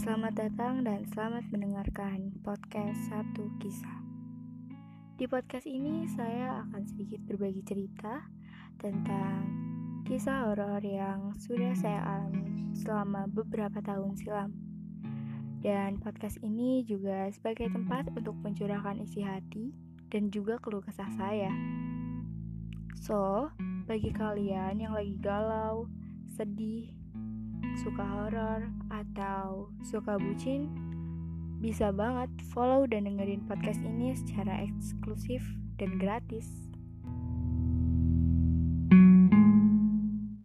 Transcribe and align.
Selamat 0.00 0.32
datang 0.32 0.80
dan 0.80 1.04
selamat 1.12 1.52
mendengarkan 1.52 2.32
podcast 2.40 2.96
Satu 3.12 3.52
Kisah. 3.60 4.00
Di 5.20 5.28
podcast 5.28 5.68
ini 5.68 6.08
saya 6.16 6.64
akan 6.64 6.88
sedikit 6.88 7.20
berbagi 7.28 7.60
cerita 7.68 8.24
tentang 8.80 9.44
kisah 10.08 10.48
horor 10.48 10.80
yang 10.80 11.36
sudah 11.36 11.76
saya 11.76 12.00
alami 12.00 12.72
selama 12.80 13.28
beberapa 13.28 13.84
tahun 13.84 14.16
silam. 14.16 14.56
Dan 15.60 16.00
podcast 16.00 16.40
ini 16.40 16.80
juga 16.88 17.28
sebagai 17.28 17.68
tempat 17.68 18.08
untuk 18.16 18.40
mencurahkan 18.40 19.04
isi 19.04 19.20
hati 19.20 19.68
dan 20.08 20.32
juga 20.32 20.56
keluh 20.64 20.80
kesah 20.80 21.12
saya. 21.20 21.52
So, 23.04 23.52
bagi 23.84 24.16
kalian 24.16 24.80
yang 24.80 24.96
lagi 24.96 25.20
galau, 25.20 25.92
sedih, 26.40 26.88
suka 27.78 28.02
horor, 28.02 28.66
atau 28.90 29.68
suka 29.84 30.16
bucin, 30.16 30.70
bisa 31.60 31.92
banget 31.92 32.32
follow 32.50 32.88
dan 32.88 33.04
dengerin 33.04 33.44
podcast 33.44 33.84
ini 33.84 34.16
secara 34.16 34.64
eksklusif 34.64 35.44
dan 35.76 36.00
gratis. 36.00 36.69